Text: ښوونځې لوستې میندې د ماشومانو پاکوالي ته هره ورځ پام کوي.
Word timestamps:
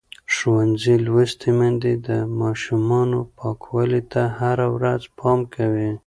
ښوونځې 0.33 0.95
لوستې 1.05 1.49
میندې 1.57 1.93
د 2.07 2.09
ماشومانو 2.41 3.19
پاکوالي 3.37 4.01
ته 4.11 4.21
هره 4.37 4.67
ورځ 4.75 5.01
پام 5.19 5.39
کوي. 5.55 5.89